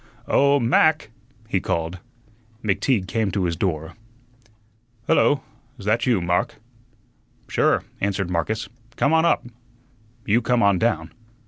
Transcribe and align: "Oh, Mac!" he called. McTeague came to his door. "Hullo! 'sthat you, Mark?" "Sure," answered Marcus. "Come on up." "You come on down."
"Oh, 0.27 0.59
Mac!" 0.59 1.11
he 1.47 1.59
called. 1.59 1.99
McTeague 2.63 3.07
came 3.07 3.29
to 3.29 3.43
his 3.43 3.55
door. 3.55 3.93
"Hullo! 5.05 5.43
'sthat 5.79 6.07
you, 6.07 6.19
Mark?" 6.19 6.55
"Sure," 7.47 7.83
answered 7.99 8.31
Marcus. 8.31 8.67
"Come 8.95 9.13
on 9.13 9.25
up." 9.25 9.45
"You 10.25 10.41
come 10.41 10.63
on 10.63 10.79
down." 10.79 11.11